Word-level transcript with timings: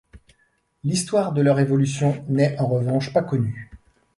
L'histoire 0.83 1.31
de 1.31 1.43
leur 1.43 1.59
évolution 1.59 2.25
n'est 2.27 2.57
en 2.59 2.65
revanche 2.65 3.13
pas 3.13 3.21
connue. 3.21 3.69